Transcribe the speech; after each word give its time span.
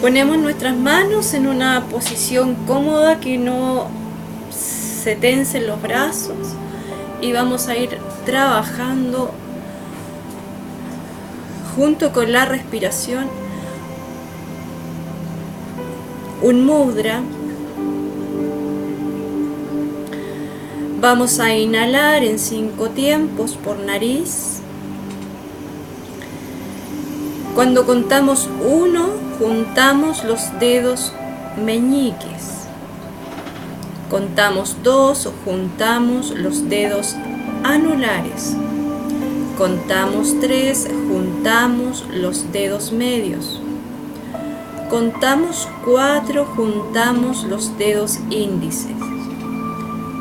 Ponemos 0.00 0.38
nuestras 0.38 0.76
manos 0.76 1.34
en 1.34 1.48
una 1.48 1.84
posición 1.86 2.54
cómoda 2.66 3.18
que 3.18 3.36
no 3.36 3.88
se 4.50 5.16
tensen 5.16 5.66
los 5.66 5.82
brazos 5.82 6.36
y 7.20 7.32
vamos 7.32 7.66
a 7.66 7.76
ir 7.76 7.98
trabajando 8.24 9.32
junto 11.74 12.12
con 12.12 12.30
la 12.30 12.44
respiración 12.44 13.26
un 16.42 16.64
mudra. 16.64 17.20
Vamos 21.00 21.40
a 21.40 21.54
inhalar 21.54 22.22
en 22.22 22.38
cinco 22.38 22.90
tiempos 22.90 23.56
por 23.56 23.78
nariz. 23.78 24.57
Cuando 27.58 27.84
contamos 27.84 28.48
uno, 28.64 29.08
juntamos 29.40 30.22
los 30.22 30.56
dedos 30.60 31.12
meñiques. 31.56 32.68
Contamos 34.08 34.76
dos 34.84 35.28
juntamos 35.44 36.30
los 36.30 36.68
dedos 36.68 37.16
anulares. 37.64 38.54
Contamos 39.58 40.38
tres, 40.38 40.86
juntamos 41.08 42.04
los 42.12 42.52
dedos 42.52 42.92
medios. 42.92 43.60
Contamos 44.88 45.66
cuatro, 45.84 46.44
juntamos 46.54 47.42
los 47.42 47.76
dedos 47.76 48.20
índices. 48.30 48.94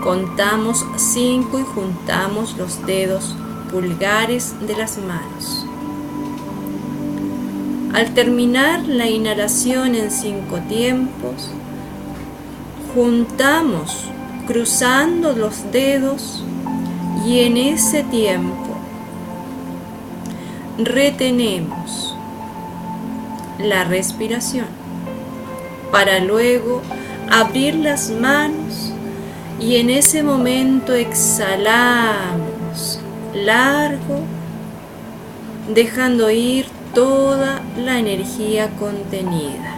Contamos 0.04 0.84
cinco 0.96 1.60
y 1.60 1.64
juntamos 1.64 2.58
los 2.58 2.84
dedos 2.88 3.36
pulgares 3.72 4.56
de 4.66 4.76
las 4.76 4.98
manos. 4.98 5.67
Al 7.94 8.14
terminar 8.14 8.88
la 8.88 9.08
inhalación 9.08 9.96
en 9.96 10.12
cinco 10.12 10.60
tiempos, 10.68 11.50
juntamos 12.94 14.10
cruzando 14.46 15.34
los 15.34 15.72
dedos 15.72 16.44
y 17.26 17.40
en 17.40 17.58
ese 17.58 18.04
tiempo 18.04 18.78
retenemos 20.78 22.16
la 23.60 23.84
respiración 23.84 24.68
para 25.92 26.20
luego 26.20 26.82
abrir 27.32 27.76
las 27.76 28.12
manos 28.12 28.94
y 29.60 29.78
en 29.78 29.90
ese 29.90 30.24
momento 30.24 30.94
exhalamos 30.94 33.00
largo 33.34 34.22
dejando 35.74 36.30
ir 36.30 36.77
toda 36.94 37.62
la 37.78 38.00
energía 38.00 38.70
contenida. 38.78 39.76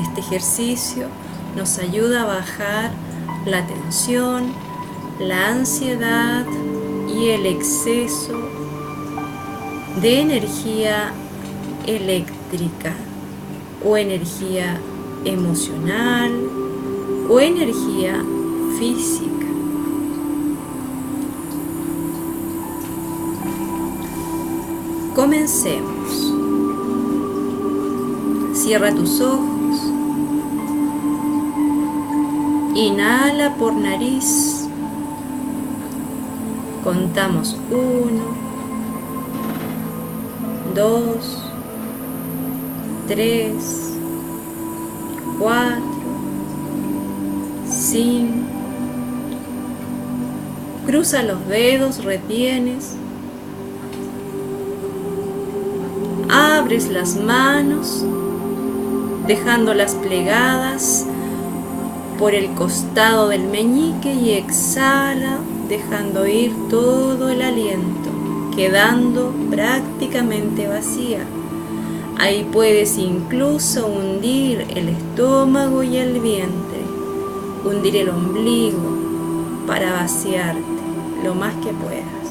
Este 0.00 0.20
ejercicio 0.20 1.08
nos 1.56 1.78
ayuda 1.78 2.22
a 2.22 2.26
bajar 2.26 2.90
la 3.46 3.66
tensión, 3.66 4.52
la 5.20 5.48
ansiedad 5.48 6.44
y 7.08 7.28
el 7.28 7.46
exceso 7.46 8.38
de 10.00 10.20
energía 10.20 11.12
eléctrica 11.86 12.94
o 13.84 13.96
energía 13.96 14.80
emocional 15.24 16.32
o 17.28 17.40
energía 17.40 18.22
física. 18.78 19.33
Comencemos. 25.14 26.32
Cierra 28.52 28.92
tus 28.92 29.20
ojos. 29.20 29.92
Inhala 32.74 33.54
por 33.54 33.74
nariz. 33.74 34.66
Contamos 36.82 37.56
uno, 37.70 38.24
dos, 40.74 41.42
tres, 43.06 43.92
cuatro, 45.38 45.84
cinco. 47.70 48.44
Cruza 50.86 51.22
los 51.22 51.46
dedos, 51.46 52.04
retienes. 52.04 52.96
Abres 56.64 56.88
las 56.88 57.16
manos, 57.16 58.06
dejándolas 59.26 59.96
plegadas 59.96 61.04
por 62.18 62.34
el 62.34 62.54
costado 62.54 63.28
del 63.28 63.44
meñique 63.48 64.14
y 64.14 64.30
exhala 64.30 65.40
dejando 65.68 66.26
ir 66.26 66.54
todo 66.70 67.28
el 67.28 67.42
aliento, 67.42 68.08
quedando 68.56 69.30
prácticamente 69.50 70.66
vacía. 70.66 71.26
Ahí 72.18 72.48
puedes 72.50 72.96
incluso 72.96 73.86
hundir 73.86 74.66
el 74.74 74.88
estómago 74.88 75.82
y 75.82 75.98
el 75.98 76.18
vientre, 76.18 76.80
hundir 77.62 77.96
el 77.96 78.08
ombligo 78.08 79.66
para 79.66 79.92
vaciarte 79.92 80.62
lo 81.22 81.34
más 81.34 81.52
que 81.56 81.74
puedas. 81.74 82.23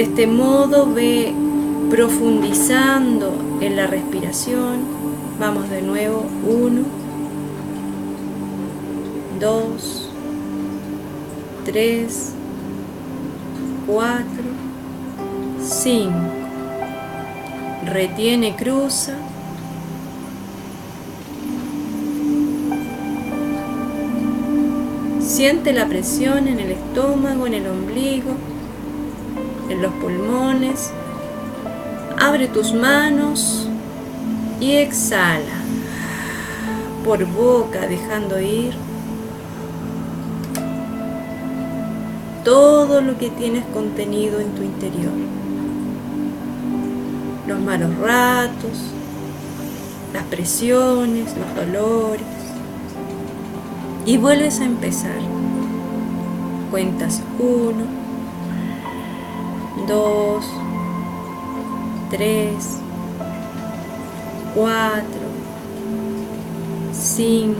De 0.00 0.04
este 0.06 0.26
modo 0.26 0.90
ve 0.90 1.34
profundizando 1.90 3.34
en 3.60 3.76
la 3.76 3.86
respiración 3.86 4.78
Vamos 5.38 5.68
de 5.68 5.82
nuevo. 5.82 6.24
Uno, 6.42 6.84
dos, 9.38 10.08
tres, 11.66 12.32
cuatro, 13.86 14.44
cinco. 15.62 16.14
Retiene, 17.84 18.56
cruza. 18.56 19.18
Siente 25.20 25.74
la 25.74 25.86
presión 25.86 26.48
en 26.48 26.58
el 26.58 26.70
estómago, 26.70 27.46
en 27.46 27.52
el 27.52 27.66
ombligo, 27.66 28.30
en 29.70 29.80
los 29.80 29.92
pulmones. 29.94 30.92
Abre 32.18 32.48
tus 32.48 32.74
manos 32.74 33.66
y 34.60 34.72
exhala 34.72 35.60
por 37.04 37.24
boca 37.24 37.86
dejando 37.86 38.38
ir 38.40 38.74
todo 42.44 43.00
lo 43.00 43.16
que 43.16 43.30
tienes 43.30 43.64
contenido 43.66 44.40
en 44.40 44.50
tu 44.54 44.62
interior. 44.62 45.12
Los 47.46 47.60
malos 47.60 47.96
ratos, 47.98 48.78
las 50.12 50.24
presiones, 50.24 51.34
los 51.36 51.54
dolores. 51.54 52.26
Y 54.06 54.16
vuelves 54.16 54.60
a 54.60 54.64
empezar. 54.64 55.20
Cuentas 56.70 57.22
uno, 57.38 57.99
dos, 59.90 60.44
tres, 62.10 62.78
4, 64.54 65.04
5. 66.92 67.56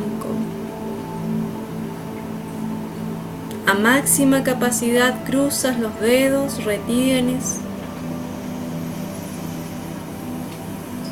A 3.67 3.75
máxima 3.75 4.45
capacidad 4.45 5.25
cruzas 5.25 5.79
los 5.79 5.99
dedos, 6.01 6.65
retienes. 6.65 7.59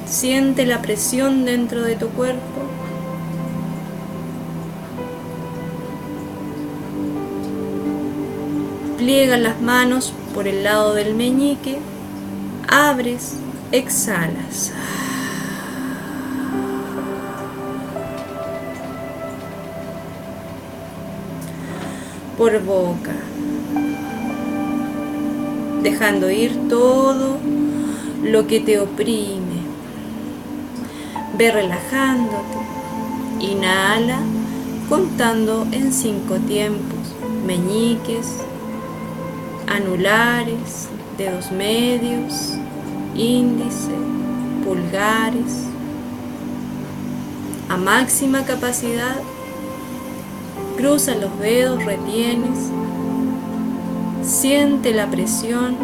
Siente 0.07 0.67
la 0.67 0.81
presión 0.81 1.45
dentro 1.45 1.83
de 1.83 1.97
tu 1.97 2.09
cuerpo. 2.11 2.63
Pliegas 8.97 9.41
las 9.41 9.61
manos 9.61 10.13
por 10.35 10.47
el 10.47 10.65
lado 10.65 10.95
del 10.95 11.15
meñique. 11.15 11.79
Abres, 12.69 13.35
exhalas. 13.73 14.73
por 22.39 22.63
boca, 22.63 23.17
dejando 25.83 26.31
ir 26.31 26.69
todo 26.69 27.37
lo 28.23 28.47
que 28.47 28.61
te 28.61 28.79
oprime. 28.79 29.59
Ve 31.37 31.51
relajándote. 31.51 32.59
Inhala 33.41 34.21
contando 34.89 35.67
en 35.73 35.93
cinco 35.93 36.37
tiempos, 36.37 37.15
meñiques, 37.45 38.27
anulares, 39.69 40.89
dedos 41.17 41.51
medios 41.51 42.59
índice, 43.19 43.91
pulgares. 44.65 45.65
A 47.69 47.77
máxima 47.77 48.45
capacidad, 48.45 49.17
cruza 50.77 51.15
los 51.15 51.39
dedos, 51.39 51.85
retienes, 51.85 52.71
siente 54.23 54.95
la 54.95 55.07
presión. 55.11 55.77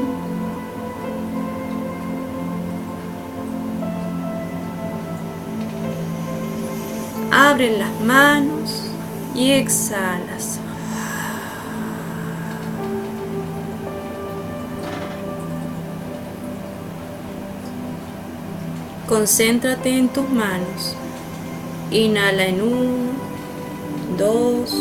Abre 7.31 7.77
las 7.77 8.01
manos 8.01 8.85
y 9.35 9.51
exhalas. 9.51 10.61
Concéntrate 19.09 19.99
en 19.99 20.09
tus 20.09 20.27
manos. 20.31 20.97
Inhala 21.91 22.47
en 22.47 22.63
uno, 22.63 23.13
dos, 24.17 24.75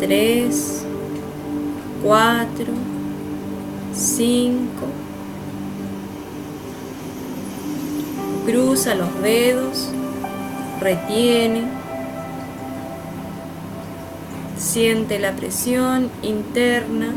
tres, 0.00 0.84
cuatro, 2.02 2.72
cinco. 3.94 4.86
Cruza 8.46 8.96
los 8.96 9.22
dedos, 9.22 9.88
retiene. 10.80 11.62
Siente 14.58 15.20
la 15.20 15.36
presión 15.36 16.10
interna. 16.22 17.14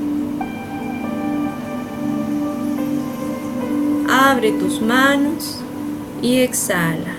Abre 4.28 4.54
tus 4.54 4.82
manos 4.82 5.60
y 6.20 6.38
exhala. 6.38 7.14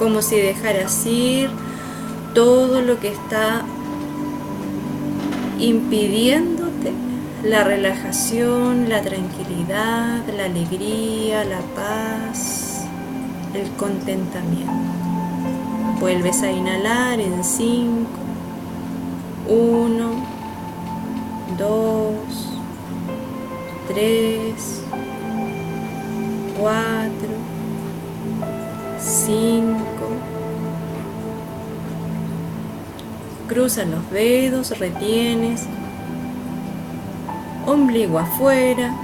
Como 0.00 0.20
si 0.20 0.34
dejaras 0.34 1.06
ir 1.06 1.48
todo 2.34 2.82
lo 2.82 2.98
que 2.98 3.12
está 3.12 3.62
impidiéndote 5.60 6.92
la 7.44 7.62
relajación, 7.62 8.88
la 8.88 9.00
tranquilidad, 9.00 10.26
la 10.36 10.46
alegría, 10.46 11.44
la 11.44 11.60
paz, 11.76 12.80
el 13.54 13.70
contentamiento. 13.76 14.72
Vuelves 16.00 16.42
a 16.42 16.50
inhalar 16.50 17.20
en 17.20 17.44
5, 17.44 18.29
1, 19.50 20.12
2, 21.58 22.14
3, 23.88 24.84
4, 26.56 27.10
5. 29.00 29.76
Cruza 33.48 33.84
los 33.86 34.08
dedos, 34.12 34.78
retienes, 34.78 35.66
ombligo 37.66 38.20
afuera. 38.20 38.94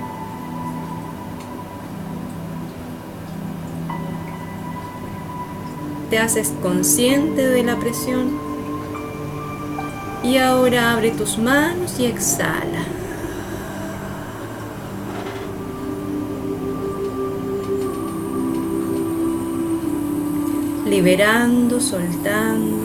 Te 6.09 6.21
haces 6.21 6.55
consciente 6.63 7.49
de 7.49 7.65
la 7.65 7.75
presión 7.75 8.46
y 10.27 10.39
ahora 10.39 10.93
abre 10.93 11.13
tus 11.13 11.39
manos 11.39 12.01
y 12.01 12.07
exhala. 12.07 12.83
Liberando, 20.85 21.81
soltando, 21.81 22.77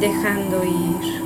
dejando 0.00 0.64
ir. 0.64 1.20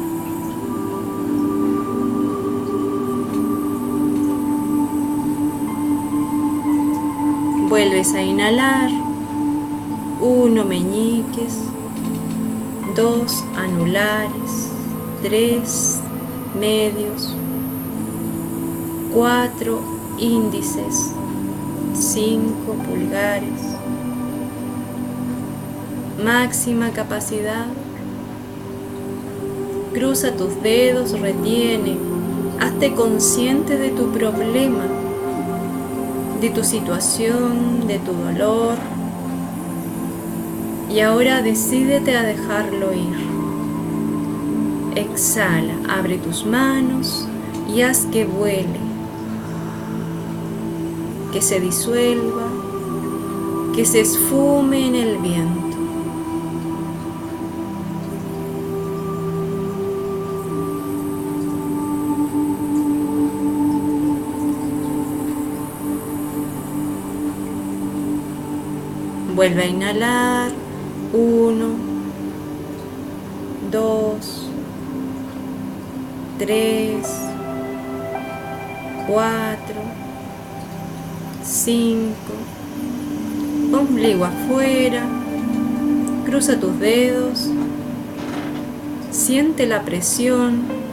Vuelves 7.69 8.12
a 8.15 8.23
inhalar, 8.23 8.91
uno 10.20 10.65
meñiques, 10.65 11.59
dos 12.94 13.44
anulares, 13.56 14.63
tres 15.25 16.00
medios, 16.61 17.35
cuatro 19.15 19.81
índices, 20.19 21.15
cinco 21.94 22.75
pulgares, 22.87 23.59
máxima 26.23 26.91
capacidad. 26.91 27.65
Cruza 29.94 30.32
tus 30.32 30.62
dedos, 30.62 31.19
retiene, 31.19 31.97
hazte 32.61 32.93
consciente 32.93 33.79
de 33.79 33.88
tu 33.88 34.11
problema, 34.12 34.85
de 36.43 36.50
tu 36.50 36.62
situación, 36.65 37.87
de 37.87 37.99
tu 37.99 38.12
dolor. 38.12 38.77
Y 40.91 41.00
ahora 41.00 41.41
decídete 41.41 42.15
a 42.15 42.25
dejarlo 42.25 42.93
ir. 42.93 43.24
Exhala, 44.96 45.75
abre 45.88 46.19
tus 46.19 46.46
manos 46.46 47.26
y 47.69 47.82
haz 47.82 48.06
que 48.06 48.25
vuele, 48.25 48.79
que 51.32 51.43
se 51.43 51.58
disuelva, 51.58 52.49
que 53.75 53.85
se 53.85 54.00
esfume 54.00 54.87
en 54.87 54.94
el 54.94 55.19
viento. 55.19 55.64
Vuelve 69.34 69.63
a 69.63 69.67
inhalar. 69.67 70.53
Uno, 71.13 71.67
dos, 73.70 74.04
tres, 76.44 77.06
cuatro, 79.06 79.81
cinco. 81.43 82.34
Ombligo 83.72 84.27
afuera. 84.27 85.06
Cruza 86.27 86.60
tus 86.60 86.79
dedos. 86.79 87.48
Siente 89.10 89.67
la 89.67 89.82
presión 89.82 90.84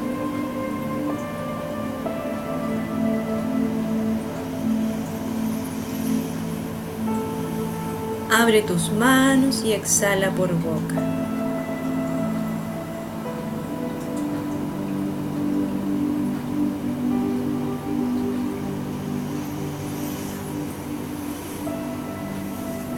Abre 8.34 8.62
tus 8.62 8.92
manos 8.94 9.62
y 9.66 9.74
exhala 9.74 10.32
por 10.32 10.54
boca. 10.54 11.21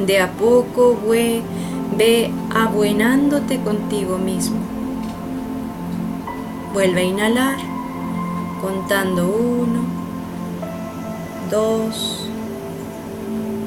De 0.05 0.19
a 0.19 0.31
poco 0.31 0.97
ve, 1.07 2.31
abuenándote 2.53 3.59
contigo 3.59 4.17
mismo. 4.17 4.57
Vuelve 6.73 7.01
a 7.01 7.03
inhalar, 7.03 7.57
contando 8.61 9.27
uno, 9.27 9.85
dos, 11.49 12.27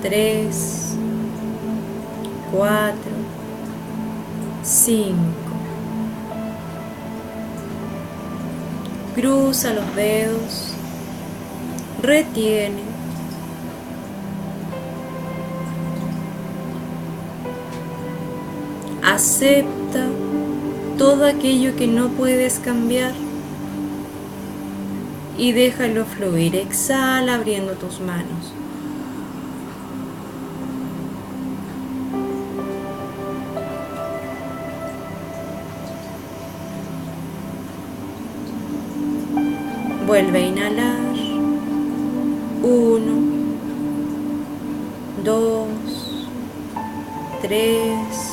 tres, 0.03 0.77
4, 2.53 2.95
5. 4.63 5.17
Cruza 9.15 9.73
los 9.73 9.95
dedos, 9.95 10.73
retiene. 12.03 12.96
Acepta 19.17 20.09
todo 20.99 21.25
aquello 21.25 21.75
que 21.75 21.87
no 21.87 22.09
puedes 22.09 22.59
cambiar 22.59 23.15
y 25.39 25.53
déjalo 25.53 26.05
fluir. 26.05 26.55
Exhala 26.55 27.37
abriendo 27.37 27.73
tus 27.73 27.99
manos. 28.01 28.53
Vuelve 40.07 40.39
a 40.39 40.47
inhalar. 40.47 41.17
Uno, 42.63 43.15
dos, 45.25 45.69
tres 47.41 48.26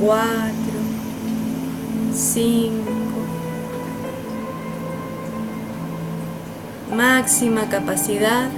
cuatro, 0.00 0.80
cinco. 2.12 2.90
Máxima 6.96 7.68
capacidad. 7.68 8.48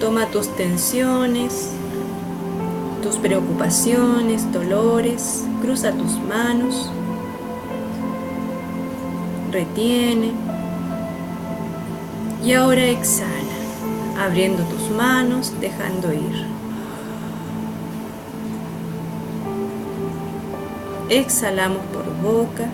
Toma 0.00 0.26
tus 0.26 0.48
tensiones, 0.56 1.70
tus 3.02 3.16
preocupaciones, 3.16 4.50
dolores, 4.52 5.44
cruza 5.60 5.92
tus 5.92 6.12
manos, 6.20 6.88
retiene 9.50 10.30
y 12.44 12.52
ahora 12.52 12.84
exhala, 12.84 13.37
abriendo 14.18 14.64
tus 14.64 14.90
manos, 14.90 15.52
dejando 15.60 16.12
ir. 16.12 16.46
Exhalamos 21.08 21.82
por 21.92 22.04
boca, 22.20 22.68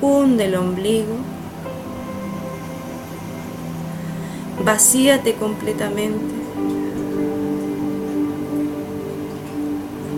hunde 0.00 0.46
el 0.46 0.56
ombligo, 0.56 1.16
vacíate 4.64 5.34
completamente. 5.34 6.34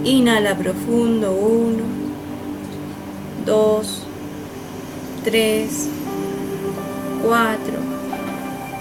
Inhala 0.04 0.56
profundo, 0.56 1.32
uno, 1.32 1.82
dos, 3.44 4.04
tres, 5.24 5.88
cuatro, 7.22 7.77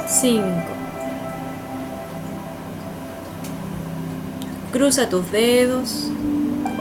cinco. 0.07 0.73
Cruza 4.71 5.09
tus 5.09 5.31
dedos, 5.31 6.09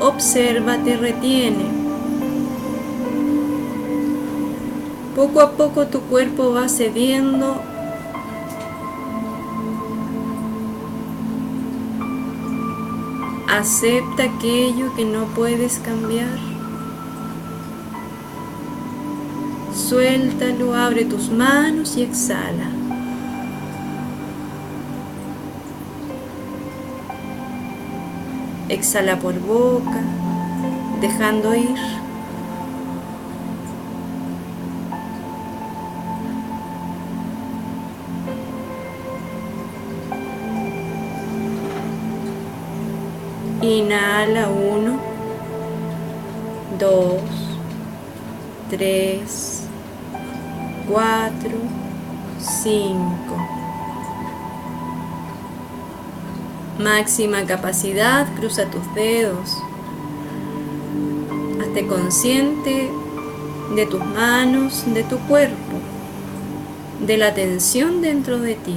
obsérvate, 0.00 0.96
retiene. 0.96 1.66
Poco 5.14 5.40
a 5.40 5.52
poco 5.52 5.86
tu 5.86 6.00
cuerpo 6.02 6.52
va 6.52 6.68
cediendo 6.68 7.62
Acepta 13.48 14.24
aquello 14.24 14.94
que 14.94 15.06
no 15.06 15.24
puedes 15.28 15.78
cambiar. 15.78 16.38
Suéltalo, 19.72 20.74
abre 20.74 21.06
tus 21.06 21.30
manos 21.30 21.96
y 21.96 22.02
exhala. 22.02 22.75
Exhala 28.68 29.16
por 29.16 29.34
boca, 29.34 30.02
dejando 31.00 31.54
ir. 31.54 31.78
Inhala 43.62 44.48
uno, 44.48 44.98
dos, 46.78 47.20
tres, 48.68 49.62
cuatro, 50.88 51.56
cinco. 52.40 53.25
Máxima 56.78 57.46
capacidad, 57.46 58.26
cruza 58.36 58.66
tus 58.66 58.94
dedos. 58.94 59.56
Hazte 61.58 61.86
consciente 61.86 62.90
de 63.74 63.86
tus 63.86 64.04
manos, 64.04 64.84
de 64.92 65.02
tu 65.02 65.16
cuerpo, 65.20 65.78
de 67.06 67.16
la 67.16 67.32
tensión 67.32 68.02
dentro 68.02 68.38
de 68.38 68.56
ti. 68.56 68.74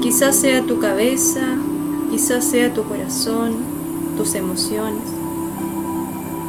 Quizás 0.00 0.36
sea 0.36 0.62
tu 0.62 0.80
cabeza, 0.80 1.42
quizás 2.10 2.44
sea 2.44 2.72
tu 2.72 2.84
corazón, 2.84 3.56
tus 4.16 4.34
emociones. 4.34 5.02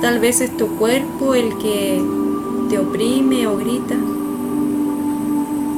Tal 0.01 0.19
vez 0.19 0.39
es 0.39 0.55
tu 0.55 0.77
cuerpo 0.77 1.35
el 1.35 1.57
que 1.57 2.01
te 2.69 2.79
oprime 2.79 3.47
o 3.47 3.57
grita. 3.57 3.97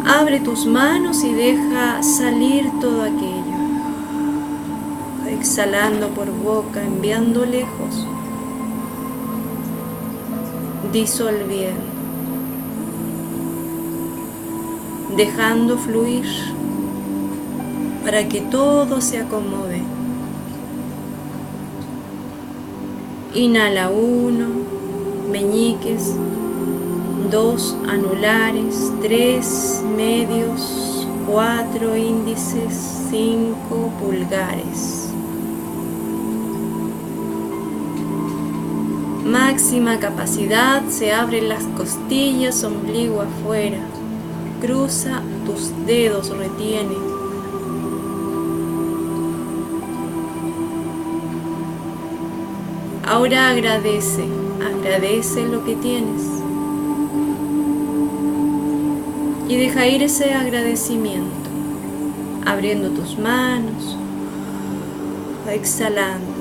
Abre 0.05 0.39
tus 0.39 0.65
manos 0.65 1.23
y 1.23 1.33
deja 1.33 2.01
salir 2.01 2.71
todo 2.79 3.03
aquello. 3.03 3.41
Exhalando 5.27 6.09
por 6.09 6.31
boca, 6.31 6.83
enviando 6.83 7.45
lejos. 7.45 8.07
Disolviendo. 10.91 11.91
Dejando 15.15 15.77
fluir 15.77 16.25
para 18.03 18.27
que 18.27 18.41
todo 18.41 19.01
se 19.01 19.19
acomode. 19.19 19.81
Inhala 23.33 23.89
uno, 23.89 24.47
meñiques, 25.31 26.15
dos 27.31 27.75
anulares, 27.87 28.91
tres 29.01 29.81
medios, 29.95 31.07
cuatro 31.25 31.95
índices, 31.95 33.07
cinco 33.09 33.89
pulgares. 33.99 35.09
Máxima 39.23 39.97
capacidad, 39.99 40.83
se 40.89 41.13
abren 41.13 41.47
las 41.47 41.63
costillas, 41.77 42.63
ombligo 42.65 43.21
afuera. 43.21 43.79
Cruza 44.59 45.21
tus 45.45 45.71
dedos, 45.87 46.29
retiene 46.37 47.11
Ahora 53.11 53.49
agradece, 53.49 54.23
agradece 54.63 55.45
lo 55.45 55.65
que 55.65 55.75
tienes. 55.75 56.40
Y 59.51 59.57
deja 59.57 59.85
ir 59.85 60.01
ese 60.01 60.33
agradecimiento, 60.33 61.49
abriendo 62.45 62.89
tus 62.91 63.17
manos, 63.17 63.97
exhalando. 65.51 66.31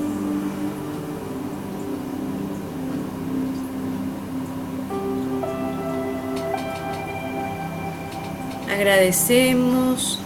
Agradecemos 8.73 10.21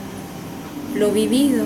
lo 0.94 1.10
vivido 1.10 1.64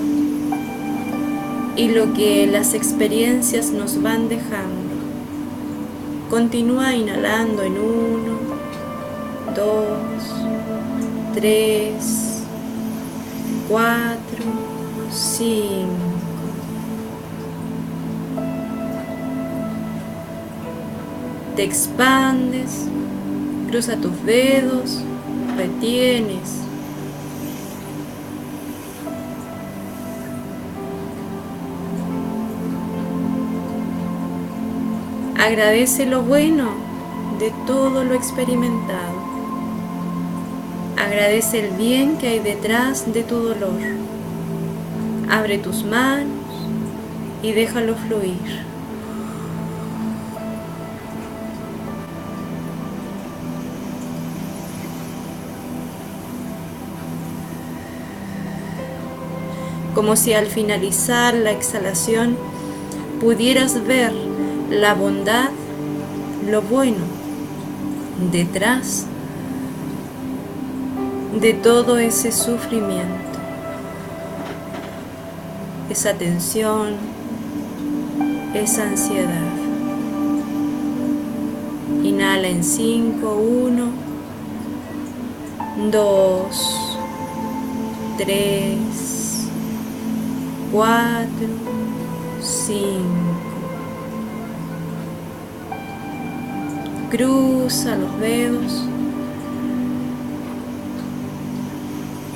y 1.75 1.89
lo 1.89 2.13
que 2.13 2.47
las 2.47 2.73
experiencias 2.73 3.71
nos 3.71 4.01
van 4.01 4.29
dejando. 4.29 4.95
Continúa 6.29 6.95
inhalando 6.95 7.63
en 7.63 7.73
uno, 7.73 8.39
dos, 9.53 10.08
tres, 11.39 12.43
cuatro, 13.69 14.43
cinco. 15.09 15.87
Te 21.55 21.63
expandes, 21.63 22.87
cruza 23.69 23.95
tus 23.97 24.23
dedos, 24.25 25.01
retienes 25.57 26.59
Agradece 35.39 36.05
lo 36.05 36.21
bueno 36.21 36.69
de 37.39 37.51
todo 37.65 38.03
lo 38.03 38.13
experimentado. 38.13 39.18
Agradece 40.99 41.67
el 41.67 41.71
bien 41.71 42.17
que 42.17 42.27
hay 42.27 42.39
detrás 42.39 43.11
de 43.11 43.23
tu 43.23 43.35
dolor. 43.37 43.79
Abre 45.29 45.57
tus 45.57 45.83
manos 45.83 46.27
y 47.41 47.51
déjalo 47.53 47.95
fluir. 47.95 48.69
como 59.99 60.15
si 60.15 60.31
al 60.31 60.45
finalizar 60.45 61.33
la 61.33 61.51
exhalación 61.51 62.37
pudieras 63.19 63.85
ver 63.85 64.13
la 64.69 64.93
bondad, 64.93 65.49
lo 66.49 66.61
bueno, 66.61 67.03
detrás 68.31 69.08
de 71.33 71.53
todo 71.53 71.97
ese 71.99 72.31
sufrimiento, 72.31 73.39
esa 75.89 76.13
tensión, 76.15 76.95
esa 78.53 78.83
ansiedad. 78.83 79.53
Inhala 82.03 82.47
en 82.47 82.63
5, 82.63 83.35
1, 83.35 83.85
2, 85.91 86.97
3, 88.17 89.47
4, 90.71 91.27
5. 92.41 93.03
Cruza 97.11 97.95
los 97.95 98.19
dedos. 98.19 98.88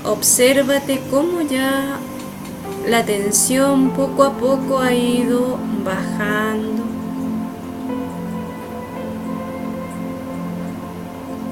Obsérvate 0.06 1.02
cómo 1.10 1.42
ya 1.42 1.98
la 2.90 3.06
tensión 3.06 3.92
poco 3.92 4.26
a 4.26 4.34
poco 4.34 4.80
ha 4.80 4.94
ido 4.94 5.58
bajando. 5.86 6.84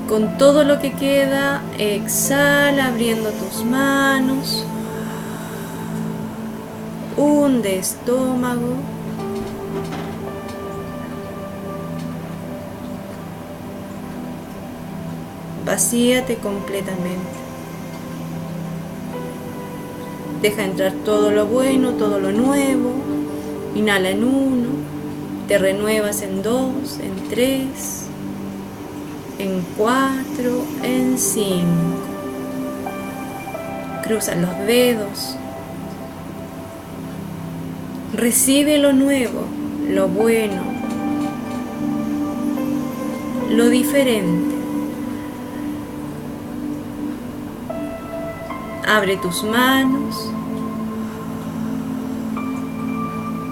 Con 0.09 0.37
todo 0.37 0.65
lo 0.65 0.79
que 0.79 0.91
queda, 0.91 1.61
exhala 1.77 2.87
abriendo 2.87 3.31
tus 3.31 3.63
manos. 3.63 4.65
Hunde 7.15 7.79
estómago. 7.79 8.75
Vacíate 15.65 16.35
completamente. 16.35 17.40
Deja 20.41 20.63
entrar 20.63 20.93
todo 21.05 21.31
lo 21.31 21.45
bueno, 21.45 21.91
todo 21.91 22.19
lo 22.19 22.31
nuevo. 22.31 22.93
Inhala 23.75 24.09
en 24.09 24.23
uno. 24.23 24.69
Te 25.47 25.57
renuevas 25.57 26.21
en 26.21 26.41
dos, 26.41 26.99
en 26.99 27.29
tres, 27.29 28.05
en 29.37 29.63
cuatro, 29.77 30.63
en 30.81 31.17
cinco. 31.17 31.65
Cruza 34.03 34.35
los 34.35 34.57
dedos. 34.65 35.35
Recibe 38.13 38.77
lo 38.77 38.93
nuevo, 38.93 39.45
lo 39.89 40.07
bueno, 40.07 40.63
lo 43.49 43.69
diferente. 43.69 44.50
Abre 48.93 49.15
tus 49.15 49.41
manos 49.43 50.29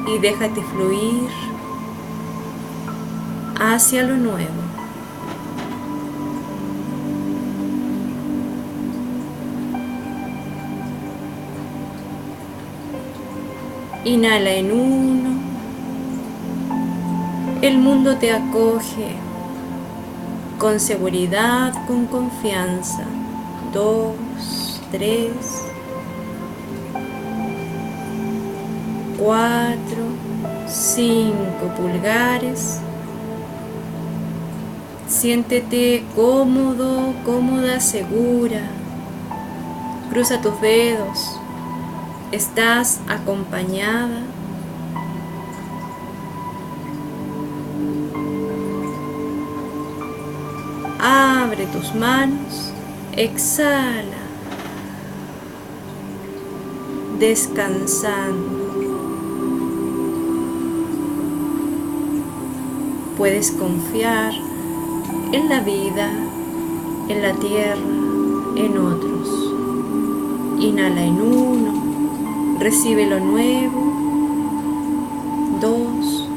y 0.06 0.18
déjate 0.18 0.62
fluir 0.62 1.30
hacia 3.58 4.04
lo 4.04 4.18
nuevo. 4.18 4.50
Inhala 14.04 14.52
en 14.52 14.72
uno. 14.74 15.30
El 17.62 17.78
mundo 17.78 18.18
te 18.18 18.34
acoge 18.34 19.16
con 20.58 20.82
seguridad, 20.82 21.88
con 21.88 22.08
confianza. 22.08 23.06
Dos, 23.72 24.59
tres, 24.92 25.66
cuatro, 29.18 30.04
cinco 30.68 31.68
pulgares. 31.78 32.80
Siéntete 35.08 36.04
cómodo, 36.16 37.14
cómoda, 37.26 37.80
segura. 37.80 38.62
Cruza 40.10 40.42
tus 40.42 40.60
dedos 40.62 41.40
estás 42.32 43.00
acompañada. 43.08 44.22
Abre 51.00 51.66
tus 51.68 51.96
manos, 51.96 52.72
exhala, 53.14 54.19
descansando. 57.20 58.58
Puedes 63.18 63.52
confiar 63.52 64.34
en 65.34 65.50
la 65.50 65.60
vida, 65.60 66.10
en 67.10 67.22
la 67.22 67.34
tierra, 67.34 67.82
en 68.56 68.78
otros. 68.78 69.54
Inhala 70.60 71.04
en 71.04 71.22
uno. 71.22 72.58
Recibe 72.60 73.06
lo 73.06 73.20
nuevo. 73.20 73.94
Dos, 75.60 76.30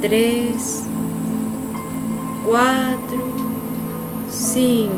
tres, 0.00 0.84
cuatro, 2.46 3.18
cinco. 4.30 4.92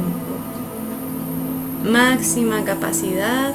Máxima 1.85 2.64
capacidad. 2.64 3.53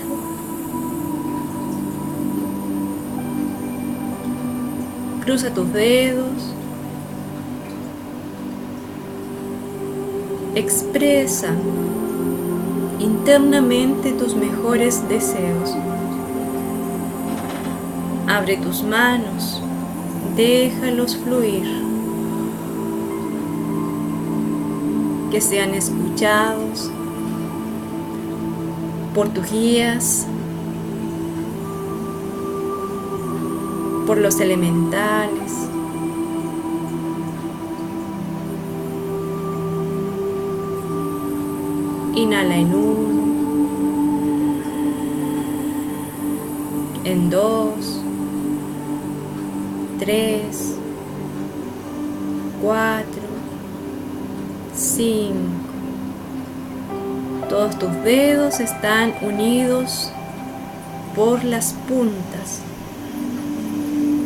Cruza 5.29 5.53
tus 5.53 5.71
dedos. 5.73 6.55
Expresa 10.55 11.49
internamente 12.97 14.11
tus 14.13 14.35
mejores 14.35 15.07
deseos. 15.07 15.75
Abre 18.27 18.57
tus 18.57 18.81
manos, 18.81 19.61
déjalos 20.35 21.15
fluir, 21.15 21.79
que 25.29 25.41
sean 25.41 25.75
escuchados 25.75 26.89
por 29.13 29.29
tus 29.29 29.51
guías, 29.51 30.25
por 34.09 34.17
los 34.17 34.39
elementales. 34.39 35.53
Inhala 42.15 42.57
en 42.57 42.73
uno, 42.73 43.21
en 47.03 47.29
dos, 47.29 48.01
3, 49.99 50.75
4, 52.63 53.05
5. 54.73 55.35
Todos 57.47 57.77
tus 57.77 57.93
dedos 58.03 58.59
están 58.59 59.13
unidos 59.21 60.11
por 61.15 61.43
las 61.43 61.73
puntas. 61.87 62.68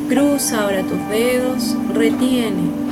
Cruza 0.09 0.61
ahora 0.61 0.83
tus 0.83 1.09
dedos, 1.09 1.75
retiene. 1.93 2.83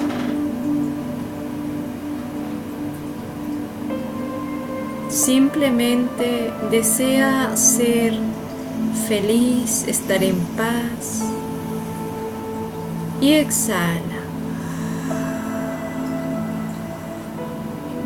Simplemente 5.09 6.51
desea 6.71 7.55
ser 7.57 8.13
feliz, 9.07 9.85
estar 9.87 10.23
en 10.23 10.37
paz 10.55 11.21
y 13.19 13.33
exhala. 13.33 14.21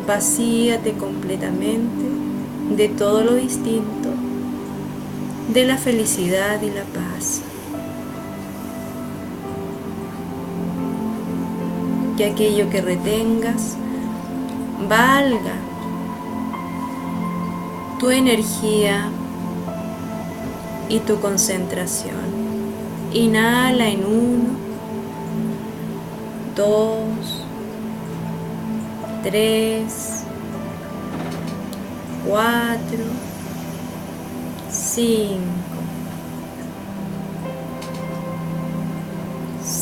Vacíate 0.07 0.93
completamente 0.93 2.05
de 2.75 2.89
todo 2.89 3.23
lo 3.23 3.35
distinto, 3.35 4.09
de 5.53 5.65
la 5.65 5.77
felicidad 5.77 6.59
y 6.61 6.69
la 6.69 6.83
paz. 6.83 7.41
Que 12.17 12.25
aquello 12.25 12.69
que 12.69 12.81
retengas 12.81 13.75
valga 14.87 15.55
tu 17.99 18.09
energía 18.09 19.09
y 20.89 20.99
tu 20.99 21.19
concentración. 21.19 22.45
Inhala 23.13 23.87
en 23.87 24.05
uno, 24.05 24.49
dos, 26.55 27.43
tres, 29.23 30.23
cuatro, 32.25 33.03
cinco. 34.69 35.74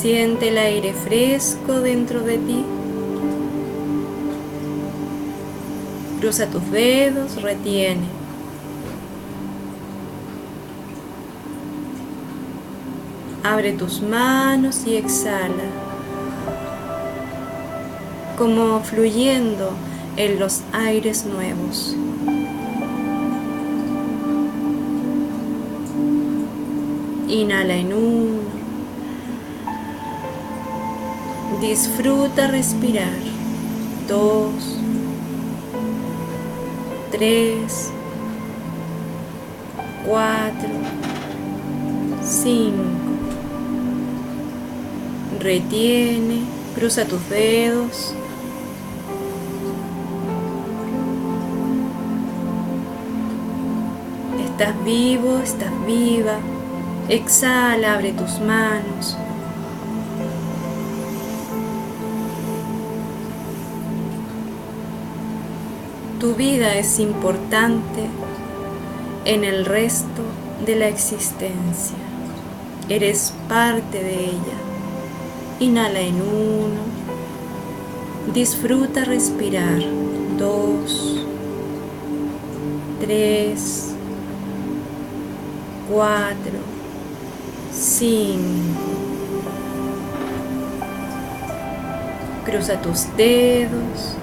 Siente 0.04 0.50
el 0.50 0.58
aire 0.58 0.94
fresco 0.94 1.80
dentro 1.80 2.20
de 2.20 2.38
ti. 2.38 2.66
Cruza 6.20 6.48
tus 6.48 6.70
dedos, 6.72 7.42
retiene. 7.42 8.04
Abre 13.46 13.72
tus 13.72 14.02
manos 14.02 14.86
y 14.86 14.98
exhala, 14.98 15.72
como 18.38 18.82
fluyendo 18.82 19.72
en 20.18 20.38
los 20.38 20.64
aires 20.74 21.24
nuevos. 21.24 21.96
Inhala 27.30 27.76
en 27.76 27.94
uno. 27.94 28.43
Disfruta 31.62 32.48
respirar. 32.48 33.20
Dos 34.08 34.84
tres, 37.14 37.92
cuatro, 40.04 40.70
cinco. 42.24 42.74
Retiene, 45.40 46.42
cruza 46.74 47.06
tus 47.06 47.30
dedos. 47.30 48.16
Estás 54.44 54.84
vivo, 54.84 55.38
estás 55.44 55.86
viva. 55.86 56.40
Exhala, 57.10 57.94
abre 57.94 58.12
tus 58.14 58.40
manos. 58.40 59.18
Tu 66.24 66.36
vida 66.36 66.76
es 66.76 67.00
importante 67.00 68.08
en 69.26 69.44
el 69.44 69.66
resto 69.66 70.24
de 70.66 70.78
la 70.78 70.88
existencia. 70.88 71.98
Eres 72.88 73.34
parte 73.50 74.02
de 74.02 74.28
ella. 74.28 74.58
Inhala 75.60 76.00
en 76.00 76.16
uno. 76.22 76.80
Disfruta 78.34 79.04
respirar. 79.04 79.82
Dos. 80.40 81.26
Tres. 83.02 83.90
Cuatro. 85.92 86.60
Cinco. 87.70 88.80
Cruza 92.46 92.82
tus 92.82 93.14
dedos. 93.18 94.16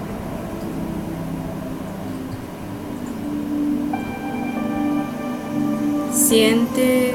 Siente 6.31 7.13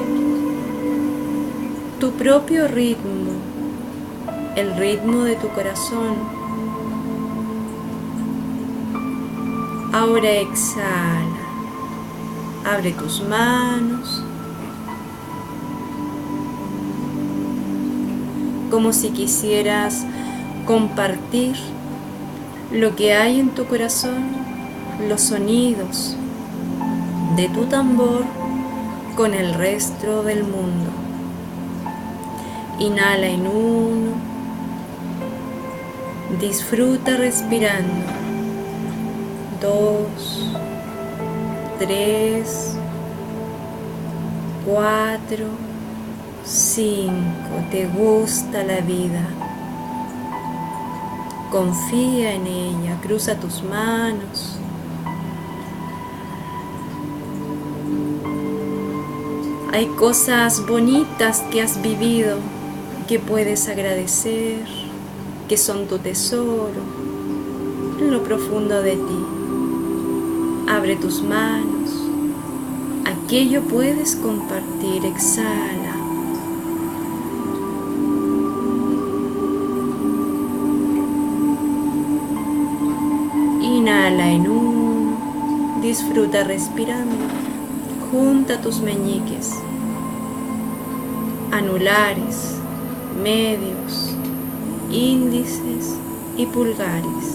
tu 1.99 2.11
propio 2.11 2.69
ritmo, 2.69 3.33
el 4.57 4.77
ritmo 4.77 5.25
de 5.25 5.37
tu 5.37 5.49
corazón. 5.49 6.17
Ahora 9.95 10.31
exhala, 10.33 11.47
abre 12.67 12.93
tus 12.93 13.23
manos, 13.27 14.23
como 18.71 18.93
si 18.93 19.09
quisieras 19.13 20.05
compartir 20.67 21.57
lo 22.71 22.95
que 22.95 23.15
hay 23.15 23.41
en 23.41 23.49
tu 23.49 23.65
corazón, 23.65 24.27
los 25.09 25.23
sonidos 25.23 26.19
de 27.37 27.49
tu 27.49 27.65
tambor 27.65 28.36
con 29.17 29.33
el 29.33 29.55
resto 29.55 30.23
del 30.23 30.45
mundo. 30.45 30.91
Inhala 32.79 33.27
en 33.27 33.47
uno. 33.47 34.13
Disfruta 36.39 37.17
respirando. 37.17 38.05
Dos, 39.63 40.53
tres, 41.79 42.77
cuatro, 44.67 45.47
cinco. 46.45 47.23
Te 47.71 47.87
gusta 47.87 48.63
la 48.65 48.81
vida. 48.81 49.27
Confía 51.51 52.35
en 52.35 52.47
ella. 52.47 53.01
Cruza 53.01 53.35
tus 53.37 53.63
manos. 53.63 54.59
Hay 59.77 59.89
cosas 59.89 60.67
bonitas 60.67 61.43
que 61.51 61.61
has 61.61 61.83
vivido 61.83 62.39
que 63.07 63.19
puedes 63.19 63.69
agradecer, 63.69 64.65
que 65.51 65.59
son 65.59 65.87
tu 65.87 65.99
tesoro 65.99 66.81
en 68.01 68.11
lo 68.11 68.23
profundo 68.23 68.81
de 68.81 68.93
ti. 68.93 69.27
Abre 70.67 70.97
tus 70.97 71.21
manos. 71.21 71.91
Aquello 73.05 73.65
puedes 73.65 74.17
compartir. 74.17 75.05
Exhala. 75.05 75.95
Inhala 83.61 84.31
en 84.31 84.49
uno. 84.49 85.81
Disfruta 85.83 86.45
respirando. 86.45 87.46
Junta 88.17 88.63
tus 88.63 88.81
meñiques 88.81 89.53
anulares, 91.53 92.57
medios, 93.23 94.17
índices 94.91 95.99
y 96.39 96.47
pulgares. 96.47 97.27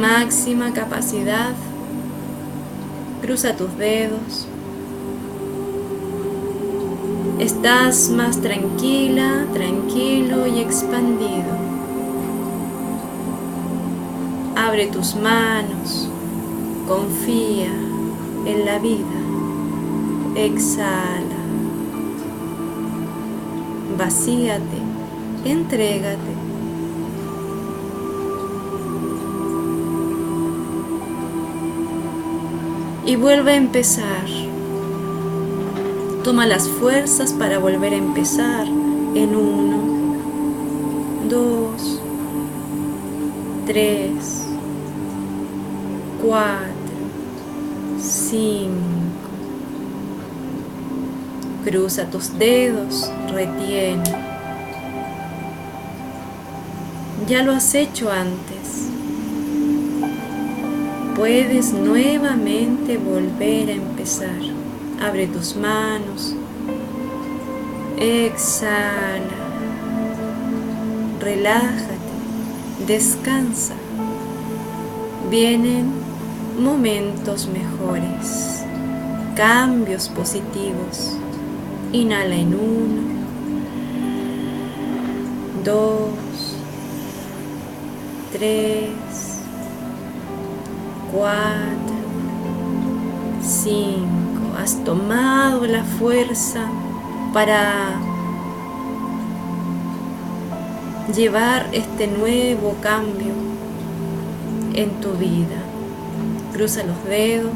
Máxima 0.00 0.72
capacidad. 0.72 1.54
Cruza 3.22 3.56
tus 3.56 3.78
dedos. 3.78 4.48
Estás 7.38 8.08
más 8.08 8.40
tranquila, 8.40 9.46
tranquilo 9.52 10.48
y 10.48 10.58
expandido. 10.58 11.54
Abre 14.56 14.88
tus 14.88 15.14
manos. 15.14 16.08
Confía 16.86 17.72
en 18.46 18.64
la 18.64 18.78
vida. 18.78 19.18
Exhala. 20.36 21.36
Vacíate. 23.98 24.78
Entrégate. 25.44 26.36
Y 33.06 33.16
vuelve 33.16 33.52
a 33.52 33.56
empezar. 33.56 34.26
Toma 36.22 36.46
las 36.46 36.68
fuerzas 36.68 37.32
para 37.32 37.58
volver 37.58 37.92
a 37.94 37.96
empezar 37.96 38.66
en 38.66 39.36
uno, 39.36 39.78
dos, 41.28 42.00
tres, 43.64 44.44
cuatro, 46.20 46.75
cinco. 48.28 49.30
Cruza 51.64 52.04
tus 52.10 52.38
dedos, 52.38 53.10
retiene. 53.32 54.04
Ya 57.28 57.42
lo 57.42 57.52
has 57.52 57.74
hecho 57.74 58.10
antes. 58.10 58.88
Puedes 61.16 61.72
nuevamente 61.72 62.98
volver 62.98 63.70
a 63.70 63.72
empezar. 63.72 64.38
Abre 65.02 65.26
tus 65.26 65.56
manos. 65.56 66.36
Exhala. 67.98 69.20
Relájate. 71.20 71.96
Descansa. 72.86 73.74
Vienen 75.30 76.05
momentos 76.58 77.48
mejores. 77.48 78.64
cambios 79.36 80.08
positivos. 80.08 81.16
Inhala 81.92 82.34
en 82.34 82.54
uno, 82.54 83.02
dos, 85.62 86.56
tres, 88.32 88.90
cuatro, 91.12 91.96
cinco. 93.42 94.58
Has 94.58 94.82
tomado 94.84 95.66
la 95.66 95.84
fuerza 95.84 96.66
para 97.34 98.00
llevar 101.14 101.68
este 101.72 102.06
nuevo 102.06 102.74
cambio 102.80 103.34
en 104.74 104.90
tu 105.02 105.12
vida. 105.12 105.65
Cruza 106.56 106.84
los 106.84 107.04
dedos. 107.04 107.52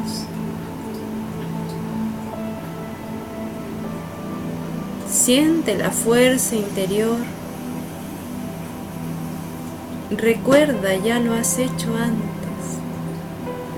Siente 5.09 5.75
la 5.75 5.89
fuerza 5.89 6.55
interior. 6.55 7.17
Recuerda, 10.11 10.93
ya 10.97 11.19
lo 11.19 11.33
has 11.33 11.57
hecho 11.57 11.97
antes. 11.97 12.77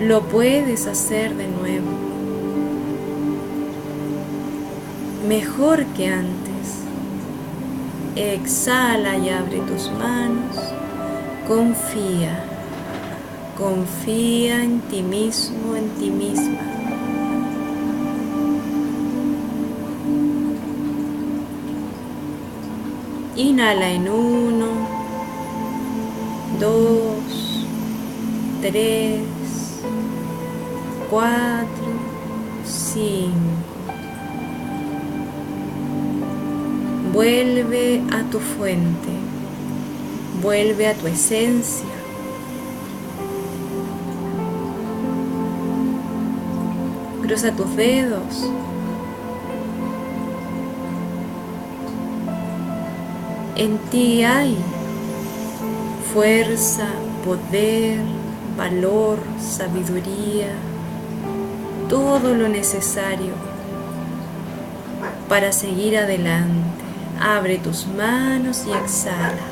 Lo 0.02 0.24
puedes 0.24 0.88
hacer 0.88 1.34
de 1.36 1.48
nuevo. 1.48 1.88
Mejor 5.26 5.86
que 5.96 6.10
antes. 6.10 6.82
Exhala 8.18 9.18
y 9.20 9.30
abre 9.30 9.60
tus 9.60 9.90
manos. 9.90 10.58
Confía. 11.48 12.53
Confía 13.58 14.64
en 14.64 14.82
ti 14.82 15.04
mismo, 15.04 15.76
en 15.76 15.90
ti 15.92 16.10
misma. 16.10 16.60
Inhala 23.36 23.92
en 23.92 24.10
uno, 24.10 24.66
dos, 26.60 27.66
tres, 28.62 29.22
cuatro, 31.12 31.94
cinco. 32.66 33.34
Vuelve 37.14 38.02
a 38.12 38.24
tu 38.32 38.40
fuente, 38.40 39.10
vuelve 40.42 40.88
a 40.88 40.96
tu 40.96 41.06
esencia. 41.06 41.93
Cruza 47.24 47.54
tus 47.54 47.74
dedos. 47.78 48.52
En 53.56 53.78
ti 53.90 54.26
hay 54.26 54.58
fuerza, 56.14 56.86
poder, 57.24 58.00
valor, 58.58 59.20
sabiduría, 59.40 60.50
todo 61.88 62.36
lo 62.36 62.50
necesario 62.50 63.32
para 65.30 65.54
seguir 65.54 65.98
adelante. 65.98 66.84
Abre 67.22 67.58
tus 67.58 67.88
manos 67.88 68.66
y 68.68 68.72
exhala. 68.74 69.48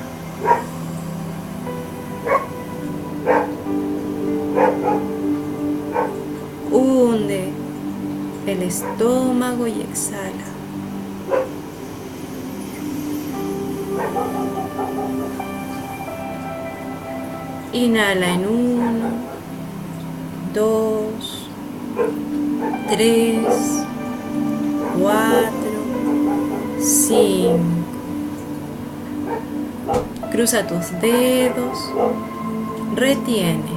El 8.51 8.63
estómago 8.63 9.67
y 9.67 9.81
exhala. 9.81 10.47
Inhala 17.73 18.33
en 18.33 18.45
uno, 18.47 19.09
dos, 20.53 21.47
tres, 22.89 23.85
cuatro. 24.99 25.71
5. 26.81 27.59
Cruza 30.31 30.65
tus 30.65 30.99
dedos. 30.99 31.77
Retiene. 32.95 33.70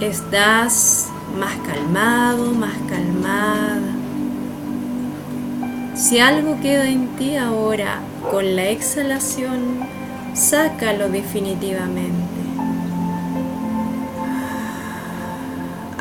Estás 0.00 1.08
más 1.38 1.54
calmado, 1.66 2.52
más 2.52 2.74
calmada. 2.88 3.80
Si 5.94 6.18
algo 6.18 6.60
queda 6.60 6.88
en 6.88 7.08
ti 7.16 7.36
ahora 7.36 8.00
con 8.30 8.56
la 8.56 8.68
exhalación, 8.70 9.78
sácalo 10.34 11.08
definitivamente. 11.08 12.12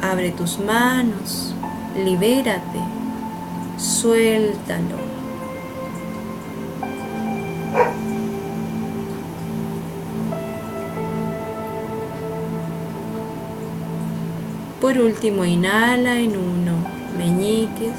Abre 0.02 0.32
tus 0.32 0.58
manos, 0.58 1.54
libérate, 1.96 2.80
suéltalo. 3.78 4.98
Por 14.84 14.98
último, 14.98 15.46
inhala 15.46 16.20
en 16.20 16.32
uno, 16.32 16.74
meñiques, 17.18 17.96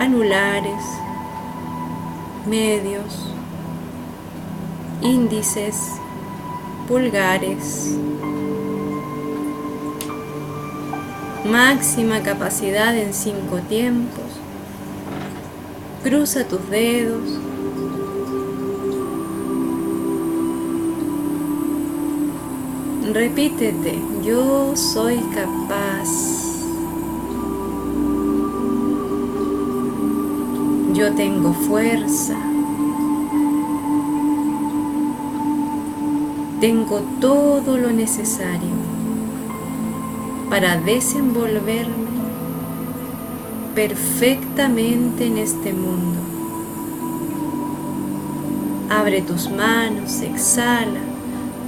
anulares, 0.00 0.82
medios, 2.48 3.28
índices, 5.02 5.76
pulgares, 6.88 7.98
máxima 11.44 12.20
capacidad 12.22 12.96
en 12.96 13.12
cinco 13.12 13.58
tiempos. 13.68 14.24
Cruza 16.02 16.48
tus 16.48 16.70
dedos. 16.70 17.28
Repítete, 23.12 24.13
yo 24.24 24.74
soy 24.74 25.18
capaz. 25.34 26.08
Yo 30.94 31.12
tengo 31.14 31.52
fuerza. 31.52 32.36
Tengo 36.60 37.00
todo 37.20 37.76
lo 37.76 37.90
necesario 37.90 38.74
para 40.48 40.80
desenvolverme 40.80 42.14
perfectamente 43.74 45.26
en 45.26 45.38
este 45.38 45.74
mundo. 45.74 46.20
Abre 48.88 49.20
tus 49.20 49.50
manos, 49.50 50.20
exhala, 50.22 51.13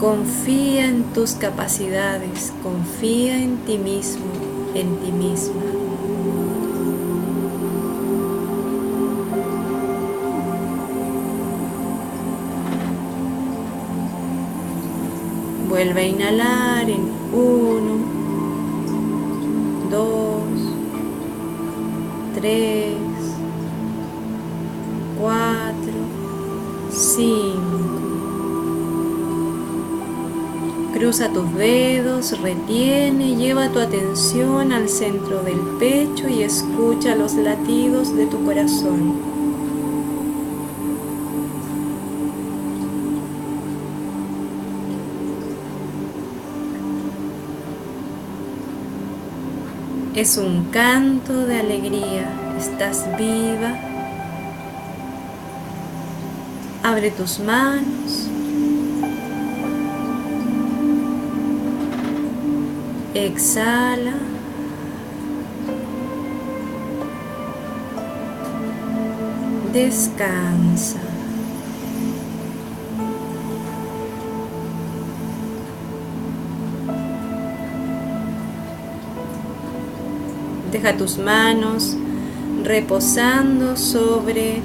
confía 0.01 0.87
en 0.87 1.05
tus 1.13 1.33
capacidades, 1.33 2.53
confía 2.63 3.43
en 3.43 3.59
ti 3.59 3.79
mismo, 3.79 4.27
en 4.75 4.97
ti 4.99 5.13
misma. 5.13 5.63
Vuelve 15.69 16.01
a 16.01 16.07
inhalar 16.07 16.89
en 16.89 17.11
uno, 17.33 18.17
tres, 22.35 22.95
cuatro, 25.19 25.93
cinco. 26.91 27.66
Cruza 30.97 31.29
tus 31.29 31.55
dedos, 31.57 32.41
retiene, 32.41 33.37
lleva 33.37 33.69
tu 33.69 33.81
atención 33.81 34.73
al 34.73 34.89
centro 34.89 35.43
del 35.43 35.61
pecho 35.79 36.27
y 36.27 36.43
escucha 36.43 37.15
los 37.15 37.35
latidos 37.35 38.17
de 38.17 38.25
tu 38.25 38.43
corazón. 38.47 39.15
Es 50.15 50.39
un 50.39 50.65
canto 50.71 51.45
de 51.45 51.61
alegría, 51.61 52.27
estás 52.59 53.05
viva. 53.19 53.79
Abre 56.83 57.11
tus 57.11 57.39
manos. 57.41 58.31
Exhala. 63.17 64.13
Descansa. 69.73 71.01
Deja 80.71 80.95
tus 80.99 81.17
manos 81.17 81.97
reposando 82.65 83.79
sobre 83.79 84.61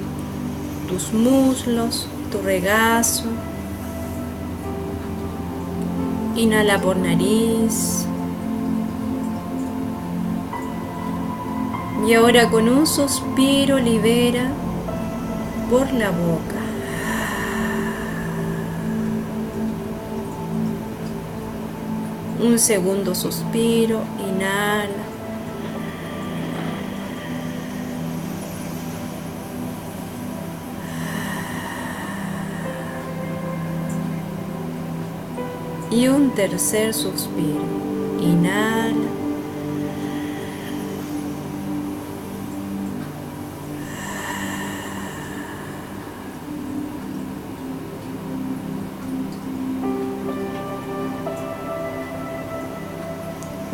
tus 0.90 1.10
muslos, 1.14 2.06
tu 2.30 2.42
regazo. 2.42 3.24
Inhala 6.36 6.78
por 6.78 6.98
nariz. 6.98 8.06
Y 12.06 12.14
ahora 12.14 12.50
con 12.50 12.68
un 12.68 12.84
suspiro 12.84 13.78
libera 13.78 14.48
por 15.70 15.92
la 15.92 16.10
boca. 16.10 16.62
Un 22.40 22.58
segundo 22.58 23.14
suspiro, 23.14 24.00
inhala. 24.18 25.04
Y 35.92 36.08
un 36.08 36.34
tercer 36.34 36.92
suspiro. 36.94 37.62
Inhala. 38.20 39.21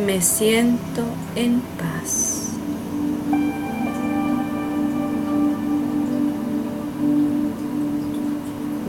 Me 0.09 0.23
siento 0.23 1.03
en 1.37 1.61
paz. 1.77 2.53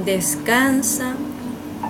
Descansa 0.06 1.16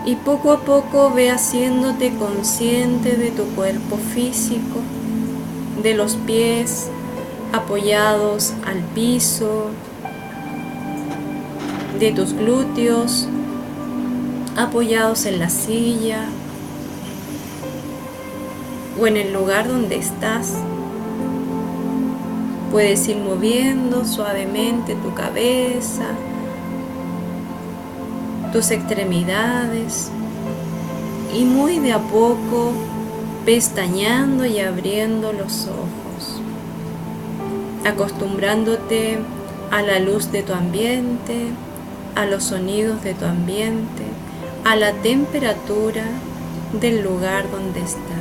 y 0.07 0.15
poco 0.15 0.51
a 0.51 0.61
poco 0.61 1.13
ve 1.13 1.29
haciéndote 1.29 2.11
consciente 2.15 3.17
de 3.17 3.29
tu 3.29 3.43
cuerpo 3.49 3.97
físico, 3.97 4.79
de 5.83 5.93
los 5.93 6.15
pies 6.15 6.89
apoyados 7.53 8.53
al 8.65 8.79
piso, 8.95 9.67
de 11.99 12.11
tus 12.13 12.33
glúteos 12.33 13.27
apoyados 14.57 15.27
en 15.27 15.37
la 15.37 15.51
silla 15.51 16.25
o 18.99 19.07
en 19.07 19.17
el 19.17 19.33
lugar 19.33 19.67
donde 19.67 19.95
estás. 19.95 20.53
Puedes 22.71 23.07
ir 23.07 23.17
moviendo 23.17 24.05
suavemente 24.05 24.95
tu 24.95 25.13
cabeza, 25.13 26.05
tus 28.51 28.71
extremidades 28.71 30.11
y 31.33 31.45
muy 31.45 31.79
de 31.79 31.93
a 31.93 31.99
poco 31.99 32.73
pestañando 33.45 34.45
y 34.45 34.59
abriendo 34.59 35.33
los 35.33 35.67
ojos, 35.67 36.41
acostumbrándote 37.85 39.19
a 39.71 39.81
la 39.81 39.99
luz 39.99 40.31
de 40.31 40.43
tu 40.43 40.53
ambiente, 40.53 41.47
a 42.15 42.25
los 42.25 42.43
sonidos 42.45 43.03
de 43.03 43.13
tu 43.13 43.25
ambiente, 43.25 44.03
a 44.65 44.75
la 44.75 44.93
temperatura 44.93 46.03
del 46.79 47.03
lugar 47.03 47.49
donde 47.49 47.79
estás. 47.79 48.18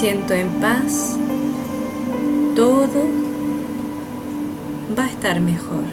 Siento 0.00 0.32
en 0.32 0.48
paz, 0.62 1.18
todo 2.56 3.04
va 4.98 5.04
a 5.04 5.08
estar 5.10 5.38
mejor. 5.40 5.84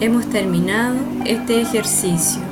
Hemos 0.00 0.26
terminado 0.30 0.96
este 1.24 1.60
ejercicio. 1.60 2.51